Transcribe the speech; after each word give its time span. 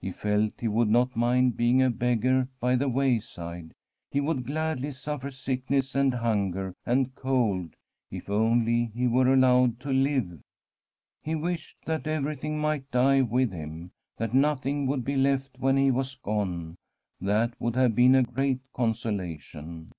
He 0.00 0.10
felt 0.10 0.54
he 0.60 0.68
would 0.68 0.88
not 0.88 1.14
mind 1.14 1.58
being 1.58 1.82
a 1.82 1.90
beggar 1.90 2.44
by 2.60 2.76
the 2.76 2.88
wayside; 2.88 3.72
he 4.10 4.22
would 4.22 4.46
gladly 4.46 4.90
suffer 4.90 5.30
sickness 5.30 5.94
and 5.94 6.14
hunger 6.14 6.72
and 6.86 7.14
cold 7.14 7.74
if 8.10 8.30
only 8.30 8.86
he 8.94 9.06
were 9.06 9.30
allowed 9.30 9.78
to 9.80 9.90
live. 9.90 10.40
He 11.22 11.34
wished 11.34 11.76
that 11.84 12.06
everything 12.06 12.58
might 12.58 12.90
die 12.90 13.20
with 13.20 13.52
him, 13.52 13.90
that 14.16 14.32
nothing 14.32 14.86
would 14.86 15.04
be 15.04 15.16
left 15.16 15.58
when 15.58 15.76
he 15.76 15.90
was 15.90 16.16
gone; 16.16 16.76
that 17.20 17.52
would 17.60 17.76
have 17.76 17.94
been 17.94 18.14
a 18.14 18.22
great 18.22 18.60
consolation. 18.72 19.90